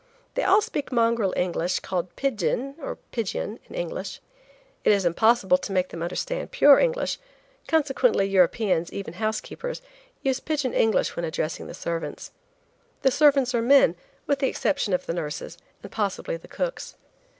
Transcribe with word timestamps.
They 0.33 0.43
all 0.43 0.61
speak 0.63 0.91
mongrel 0.91 1.31
English, 1.37 1.79
called 1.81 2.15
"pidgin" 2.15 2.73
or 2.81 2.95
"pigeon" 3.11 3.59
English. 3.69 4.19
It 4.83 4.93
is 4.93 5.05
impossible 5.05 5.59
to 5.59 5.71
make 5.71 5.89
them 5.89 6.01
understand 6.01 6.49
pure 6.49 6.79
English, 6.79 7.19
consequently 7.67 8.25
Europeans, 8.25 8.91
even 8.91 9.13
housekeepers, 9.13 9.79
use 10.23 10.39
pidgin 10.39 10.73
English 10.73 11.15
when 11.15 11.23
addressing 11.23 11.67
the 11.67 11.75
servants. 11.75 12.31
The 13.03 13.11
servants 13.11 13.53
are 13.53 13.61
men, 13.61 13.95
with 14.25 14.39
the 14.39 14.47
exception 14.47 14.91
of 14.95 15.05
the 15.05 15.13
nurses, 15.13 15.55
and 15.83 15.91
possibly 15.91 16.35
the 16.35 16.47
cooks. 16.47 16.95